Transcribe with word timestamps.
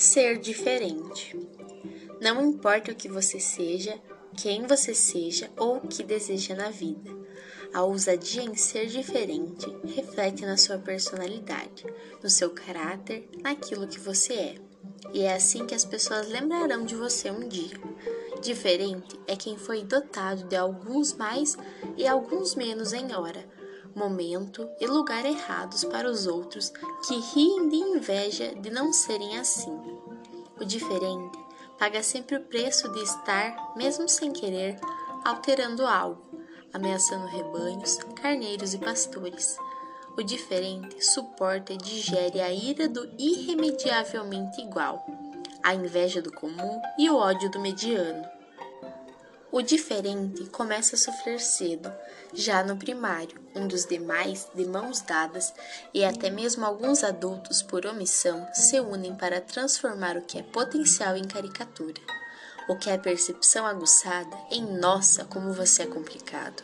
Ser 0.00 0.38
diferente. 0.38 1.38
Não 2.22 2.42
importa 2.42 2.90
o 2.90 2.94
que 2.94 3.06
você 3.06 3.38
seja, 3.38 4.00
quem 4.34 4.66
você 4.66 4.94
seja 4.94 5.50
ou 5.58 5.76
o 5.76 5.86
que 5.86 6.02
deseja 6.02 6.54
na 6.54 6.70
vida. 6.70 7.14
A 7.74 7.82
ousadia 7.82 8.42
em 8.42 8.56
ser 8.56 8.86
diferente 8.86 9.66
reflete 9.94 10.46
na 10.46 10.56
sua 10.56 10.78
personalidade, 10.78 11.84
no 12.22 12.30
seu 12.30 12.48
caráter, 12.48 13.28
naquilo 13.42 13.86
que 13.86 14.00
você 14.00 14.32
é. 14.32 14.54
E 15.12 15.20
é 15.20 15.34
assim 15.34 15.66
que 15.66 15.74
as 15.74 15.84
pessoas 15.84 16.30
lembrarão 16.30 16.86
de 16.86 16.94
você 16.94 17.30
um 17.30 17.46
dia. 17.46 17.78
Diferente 18.40 19.20
é 19.26 19.36
quem 19.36 19.58
foi 19.58 19.84
dotado 19.84 20.44
de 20.44 20.56
alguns 20.56 21.12
mais 21.12 21.58
e 21.98 22.08
alguns 22.08 22.54
menos 22.54 22.94
em 22.94 23.14
hora, 23.14 23.46
momento 23.94 24.68
e 24.80 24.86
lugar 24.86 25.24
errados 25.24 25.84
para 25.84 26.08
os 26.08 26.26
outros 26.26 26.72
que 27.06 27.18
riem 27.34 27.68
de 27.68 27.76
inveja 27.76 28.54
de 28.54 28.70
não 28.70 28.92
serem 28.92 29.38
assim. 29.38 29.76
O 30.60 30.64
diferente 30.64 31.38
paga 31.78 32.02
sempre 32.02 32.36
o 32.36 32.44
preço 32.44 32.88
de 32.92 33.02
estar, 33.02 33.74
mesmo 33.76 34.08
sem 34.08 34.32
querer, 34.32 34.78
alterando 35.24 35.86
algo, 35.86 36.22
ameaçando 36.72 37.26
rebanhos, 37.26 37.98
carneiros 38.20 38.74
e 38.74 38.78
pastores. 38.78 39.56
O 40.16 40.22
diferente 40.22 41.04
suporta 41.04 41.72
e 41.72 41.78
digere 41.78 42.40
a 42.40 42.52
ira 42.52 42.88
do 42.88 43.10
irremediavelmente 43.18 44.60
igual, 44.60 45.06
a 45.62 45.74
inveja 45.74 46.20
do 46.20 46.32
comum 46.32 46.80
e 46.98 47.08
o 47.08 47.16
ódio 47.16 47.50
do 47.50 47.60
mediano. 47.60 48.39
O 49.52 49.62
diferente 49.62 50.44
começa 50.50 50.94
a 50.94 50.98
sofrer 50.98 51.40
cedo, 51.40 51.92
já 52.32 52.62
no 52.62 52.76
primário, 52.76 53.40
onde 53.52 53.74
os 53.74 53.84
demais, 53.84 54.46
de 54.54 54.64
mãos 54.64 55.00
dadas, 55.00 55.52
e 55.92 56.04
até 56.04 56.30
mesmo 56.30 56.64
alguns 56.64 57.02
adultos, 57.02 57.60
por 57.60 57.84
omissão, 57.84 58.46
se 58.54 58.78
unem 58.78 59.12
para 59.12 59.40
transformar 59.40 60.16
o 60.16 60.22
que 60.22 60.38
é 60.38 60.42
potencial 60.44 61.16
em 61.16 61.24
caricatura. 61.24 62.00
O 62.68 62.76
que 62.76 62.90
é 62.90 62.96
percepção 62.96 63.66
aguçada 63.66 64.36
em 64.52 64.64
nossa, 64.78 65.24
como 65.24 65.52
você 65.52 65.82
é 65.82 65.86
complicado. 65.86 66.62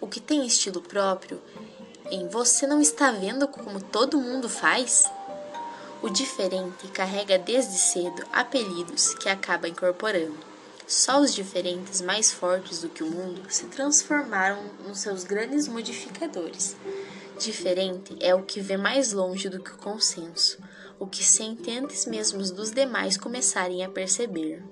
O 0.00 0.06
que 0.06 0.20
tem 0.20 0.46
estilo 0.46 0.80
próprio 0.80 1.42
em 2.08 2.28
você 2.28 2.68
não 2.68 2.80
está 2.80 3.10
vendo 3.10 3.48
como 3.48 3.82
todo 3.82 4.20
mundo 4.20 4.48
faz? 4.48 5.10
O 6.00 6.08
diferente 6.08 6.86
carrega 6.88 7.36
desde 7.36 7.76
cedo 7.76 8.24
apelidos 8.32 9.12
que 9.14 9.28
acaba 9.28 9.66
incorporando 9.66 10.51
só 10.92 11.22
os 11.22 11.32
diferentes 11.32 12.02
mais 12.02 12.30
fortes 12.30 12.82
do 12.82 12.88
que 12.90 13.02
o 13.02 13.10
mundo 13.10 13.40
se 13.48 13.64
transformaram 13.64 14.62
nos 14.86 14.98
seus 14.98 15.24
grandes 15.24 15.66
modificadores. 15.66 16.76
Diferente 17.38 18.14
é 18.20 18.34
o 18.34 18.42
que 18.42 18.60
vê 18.60 18.76
mais 18.76 19.10
longe 19.10 19.48
do 19.48 19.58
que 19.58 19.70
o 19.70 19.78
consenso, 19.78 20.58
o 21.00 21.06
que 21.06 21.24
sente 21.24 21.70
antes 21.70 22.04
mesmo 22.04 22.42
dos 22.52 22.72
demais 22.72 23.16
começarem 23.16 23.82
a 23.82 23.88
perceber. 23.88 24.62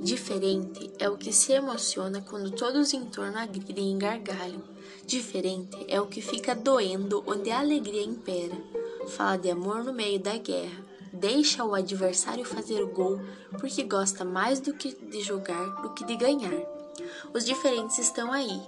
Diferente 0.00 0.92
é 1.00 1.08
o 1.08 1.16
que 1.16 1.32
se 1.32 1.52
emociona 1.52 2.20
quando 2.20 2.52
todos 2.52 2.94
em 2.94 3.04
torno 3.04 3.36
agridem 3.36 3.92
e 3.92 3.98
gargalham. 3.98 4.62
Diferente 5.04 5.76
é 5.88 6.00
o 6.00 6.06
que 6.06 6.22
fica 6.22 6.54
doendo 6.54 7.24
onde 7.26 7.50
a 7.50 7.58
alegria 7.58 8.04
impera. 8.04 8.56
Fala 9.08 9.36
de 9.36 9.50
amor 9.50 9.82
no 9.82 9.92
meio 9.92 10.20
da 10.20 10.38
guerra 10.38 10.93
deixa 11.14 11.64
o 11.64 11.74
adversário 11.74 12.44
fazer 12.44 12.82
o 12.82 12.88
gol 12.88 13.20
porque 13.58 13.82
gosta 13.84 14.24
mais 14.24 14.60
do 14.60 14.74
que 14.74 14.94
de 14.94 15.20
jogar 15.22 15.82
do 15.82 15.90
que 15.90 16.04
de 16.04 16.16
ganhar. 16.16 16.52
Os 17.32 17.44
diferentes 17.44 17.98
estão 17.98 18.32
aí, 18.32 18.60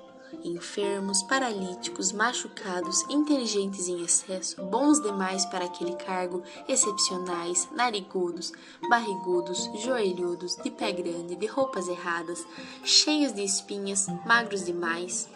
enfermos, 0.44 1.22
paralíticos, 1.24 2.12
machucados, 2.12 3.02
inteligentes 3.08 3.88
em 3.88 4.02
excesso, 4.02 4.62
bons 4.64 5.00
demais 5.00 5.44
para 5.46 5.64
aquele 5.64 5.94
cargo, 5.96 6.42
excepcionais, 6.68 7.68
narigudos, 7.72 8.52
barrigudos, 8.88 9.70
joelhudos, 9.82 10.56
de 10.56 10.70
pé 10.70 10.92
grande, 10.92 11.36
de 11.36 11.46
roupas 11.46 11.88
erradas, 11.88 12.44
cheios 12.84 13.32
de 13.32 13.44
espinhas, 13.44 14.06
magros 14.24 14.64
demais. 14.64 15.28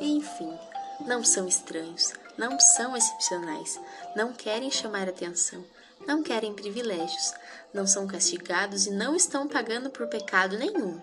Enfim, 0.00 0.52
não 1.06 1.24
são 1.24 1.46
estranhos, 1.46 2.12
não 2.36 2.58
são 2.58 2.96
excepcionais, 2.96 3.80
não 4.16 4.32
querem 4.32 4.70
chamar 4.70 5.08
atenção, 5.08 5.64
não 6.08 6.22
querem 6.22 6.54
privilégios, 6.54 7.34
não 7.72 7.86
são 7.86 8.06
castigados 8.06 8.86
e 8.86 8.90
não 8.90 9.14
estão 9.14 9.46
pagando 9.46 9.90
por 9.90 10.06
pecado 10.06 10.56
nenhum. 10.56 10.98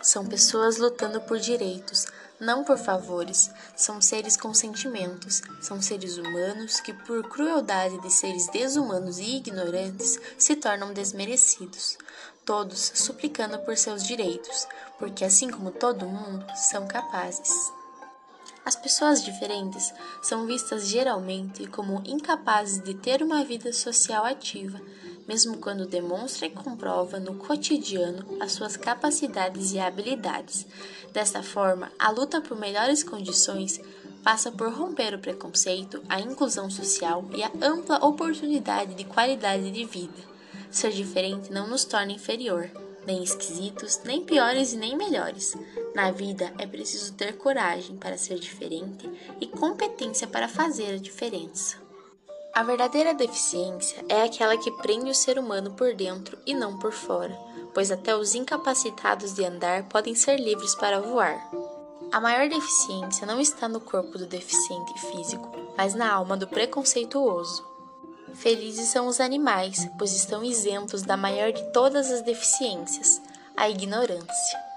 São 0.00 0.26
pessoas 0.26 0.78
lutando 0.78 1.20
por 1.20 1.38
direitos, 1.38 2.06
não 2.40 2.64
por 2.64 2.78
favores. 2.78 3.50
São 3.76 4.00
seres 4.00 4.34
com 4.34 4.54
sentimentos, 4.54 5.42
são 5.60 5.82
seres 5.82 6.16
humanos 6.16 6.80
que, 6.80 6.94
por 6.94 7.28
crueldade 7.28 8.00
de 8.00 8.10
seres 8.10 8.48
desumanos 8.48 9.18
e 9.18 9.36
ignorantes, 9.36 10.18
se 10.38 10.56
tornam 10.56 10.94
desmerecidos. 10.94 11.98
Todos 12.42 12.90
suplicando 12.94 13.58
por 13.58 13.76
seus 13.76 14.02
direitos, 14.02 14.66
porque, 14.98 15.26
assim 15.26 15.50
como 15.50 15.70
todo 15.70 16.06
mundo, 16.06 16.44
são 16.56 16.88
capazes. 16.88 17.70
As 18.64 18.76
pessoas 18.76 19.24
diferentes 19.24 19.92
são 20.22 20.46
vistas 20.46 20.86
geralmente 20.86 21.66
como 21.66 22.00
incapazes 22.06 22.80
de 22.80 22.94
ter 22.94 23.20
uma 23.20 23.44
vida 23.44 23.72
social 23.72 24.24
ativa, 24.24 24.80
mesmo 25.26 25.58
quando 25.58 25.86
demonstra 25.86 26.46
e 26.46 26.50
comprova 26.50 27.18
no 27.18 27.34
cotidiano 27.34 28.24
as 28.40 28.52
suas 28.52 28.76
capacidades 28.76 29.72
e 29.72 29.80
habilidades. 29.80 30.64
Desta 31.12 31.42
forma, 31.42 31.90
a 31.98 32.10
luta 32.10 32.40
por 32.40 32.56
melhores 32.56 33.02
condições 33.02 33.80
passa 34.22 34.52
por 34.52 34.72
romper 34.72 35.12
o 35.14 35.18
preconceito, 35.18 36.00
a 36.08 36.20
inclusão 36.20 36.70
social 36.70 37.24
e 37.34 37.42
a 37.42 37.50
ampla 37.60 38.04
oportunidade 38.04 38.94
de 38.94 39.04
qualidade 39.04 39.72
de 39.72 39.84
vida. 39.84 40.32
Ser 40.70 40.92
diferente 40.92 41.52
não 41.52 41.66
nos 41.66 41.84
torna 41.84 42.12
inferior, 42.12 42.70
nem 43.06 43.22
esquisitos, 43.22 44.00
nem 44.04 44.24
piores 44.24 44.72
e 44.72 44.76
nem 44.76 44.96
melhores. 44.96 45.56
Na 45.94 46.10
vida 46.10 46.52
é 46.58 46.66
preciso 46.66 47.12
ter 47.14 47.36
coragem 47.36 47.96
para 47.96 48.18
ser 48.18 48.38
diferente 48.38 49.10
e 49.40 49.46
competência 49.46 50.26
para 50.26 50.48
fazer 50.48 50.94
a 50.94 50.98
diferença. 50.98 51.76
A 52.54 52.62
verdadeira 52.62 53.14
deficiência 53.14 54.04
é 54.08 54.22
aquela 54.22 54.56
que 54.58 54.70
prende 54.70 55.10
o 55.10 55.14
ser 55.14 55.38
humano 55.38 55.72
por 55.72 55.94
dentro 55.94 56.38
e 56.46 56.52
não 56.52 56.78
por 56.78 56.92
fora, 56.92 57.34
pois 57.72 57.90
até 57.90 58.14
os 58.14 58.34
incapacitados 58.34 59.34
de 59.34 59.44
andar 59.44 59.84
podem 59.88 60.14
ser 60.14 60.38
livres 60.38 60.74
para 60.74 61.00
voar. 61.00 61.50
A 62.12 62.20
maior 62.20 62.46
deficiência 62.50 63.26
não 63.26 63.40
está 63.40 63.66
no 63.66 63.80
corpo 63.80 64.18
do 64.18 64.26
deficiente 64.26 64.92
físico, 65.00 65.50
mas 65.78 65.94
na 65.94 66.12
alma 66.12 66.36
do 66.36 66.46
preconceituoso. 66.46 67.71
Felizes 68.34 68.88
são 68.88 69.06
os 69.06 69.20
animais, 69.20 69.88
pois 69.98 70.12
estão 70.12 70.42
isentos 70.42 71.02
da 71.02 71.16
maior 71.16 71.52
de 71.52 71.62
todas 71.72 72.10
as 72.10 72.22
deficiências, 72.22 73.20
a 73.56 73.68
ignorância. 73.68 74.71